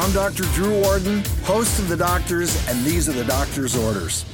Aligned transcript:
I'm 0.00 0.12
Dr. 0.12 0.44
Drew 0.54 0.84
Ordon, 0.84 1.24
host 1.42 1.80
of 1.80 1.88
The 1.88 1.96
Doctors, 1.96 2.54
and 2.68 2.84
these 2.84 3.08
are 3.08 3.12
the 3.12 3.24
doctor's 3.24 3.74
orders. 3.74 4.24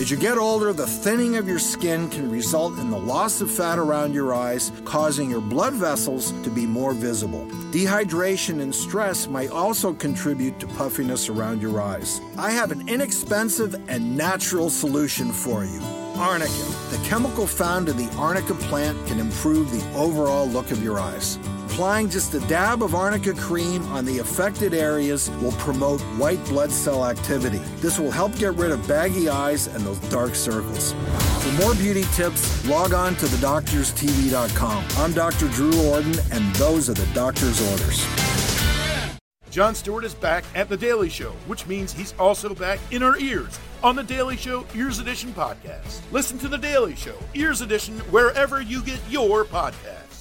As 0.00 0.10
you 0.10 0.16
get 0.16 0.36
older, 0.36 0.72
the 0.72 0.86
thinning 0.86 1.36
of 1.36 1.46
your 1.46 1.60
skin 1.60 2.10
can 2.10 2.28
result 2.28 2.76
in 2.80 2.90
the 2.90 2.98
loss 2.98 3.40
of 3.40 3.48
fat 3.48 3.78
around 3.78 4.14
your 4.14 4.34
eyes, 4.34 4.72
causing 4.84 5.30
your 5.30 5.40
blood 5.40 5.74
vessels 5.74 6.32
to 6.42 6.50
be 6.50 6.66
more 6.66 6.92
visible. 6.92 7.46
Dehydration 7.70 8.62
and 8.62 8.74
stress 8.74 9.28
might 9.28 9.50
also 9.50 9.94
contribute 9.94 10.58
to 10.58 10.66
puffiness 10.66 11.28
around 11.28 11.62
your 11.62 11.80
eyes. 11.80 12.20
I 12.36 12.50
have 12.50 12.72
an 12.72 12.88
inexpensive 12.88 13.76
and 13.88 14.16
natural 14.16 14.70
solution 14.70 15.30
for 15.30 15.64
you. 15.64 15.80
Arnica. 16.16 16.50
The 16.90 17.00
chemical 17.04 17.46
found 17.46 17.88
in 17.88 17.96
the 17.96 18.12
arnica 18.16 18.54
plant 18.54 18.98
can 19.06 19.20
improve 19.20 19.70
the 19.70 19.86
overall 19.96 20.48
look 20.48 20.72
of 20.72 20.82
your 20.82 20.98
eyes. 20.98 21.38
Applying 21.72 22.10
just 22.10 22.34
a 22.34 22.40
dab 22.40 22.82
of 22.82 22.94
arnica 22.94 23.32
cream 23.32 23.82
on 23.86 24.04
the 24.04 24.18
affected 24.18 24.74
areas 24.74 25.30
will 25.40 25.52
promote 25.52 26.02
white 26.18 26.44
blood 26.44 26.70
cell 26.70 27.06
activity. 27.06 27.62
This 27.76 27.98
will 27.98 28.10
help 28.10 28.36
get 28.36 28.52
rid 28.56 28.72
of 28.72 28.86
baggy 28.86 29.30
eyes 29.30 29.68
and 29.68 29.82
those 29.82 29.98
dark 30.10 30.34
circles. 30.34 30.92
For 31.40 31.62
more 31.62 31.74
beauty 31.74 32.04
tips, 32.12 32.68
log 32.68 32.92
on 32.92 33.14
to 33.16 33.24
thedoctorstv.com. 33.24 34.84
I'm 34.98 35.14
Dr. 35.14 35.48
Drew 35.48 35.72
Ordon, 35.88 36.14
and 36.30 36.54
those 36.56 36.90
are 36.90 36.94
the 36.94 37.06
doctor's 37.14 37.58
orders. 37.70 38.06
Jon 39.50 39.74
Stewart 39.74 40.04
is 40.04 40.12
back 40.12 40.44
at 40.54 40.68
The 40.68 40.76
Daily 40.76 41.08
Show, 41.08 41.30
which 41.46 41.66
means 41.66 41.90
he's 41.94 42.12
also 42.18 42.54
back 42.54 42.80
in 42.90 43.02
our 43.02 43.16
ears 43.18 43.58
on 43.82 43.96
The 43.96 44.04
Daily 44.04 44.36
Show 44.36 44.66
Ears 44.74 44.98
Edition 44.98 45.32
podcast. 45.32 46.02
Listen 46.12 46.38
to 46.40 46.48
The 46.48 46.58
Daily 46.58 46.96
Show 46.96 47.16
Ears 47.32 47.62
Edition 47.62 47.98
wherever 48.10 48.60
you 48.60 48.82
get 48.82 49.00
your 49.08 49.46
podcast. 49.46 50.11